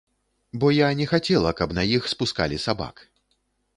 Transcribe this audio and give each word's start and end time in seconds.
Бо 0.59 0.71
я 0.77 0.87
не 1.01 1.05
хацела, 1.11 1.51
каб 1.61 1.75
на 1.79 1.83
іх 1.99 2.09
спускалі 2.15 2.63
сабак. 2.65 3.05